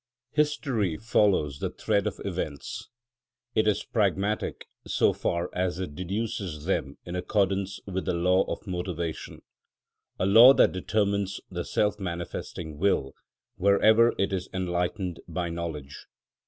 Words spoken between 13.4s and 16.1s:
wherever it is enlightened by knowledge.